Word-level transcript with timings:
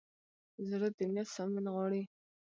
زړه 0.69 0.87
د 0.97 0.99
نیت 1.13 1.27
سمون 1.35 1.65
غواړي. 1.73 2.03